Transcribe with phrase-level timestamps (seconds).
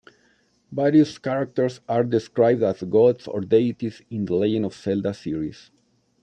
[0.71, 5.69] Various characters are described as gods or deities in "The Legend of Zelda" series.